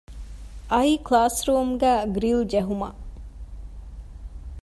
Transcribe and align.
އައި 0.71 0.93
ކްލާސްރޫމުގައި 1.07 2.01
ގްރިލް 2.15 2.43
ޖެހުމަށް 2.51 2.99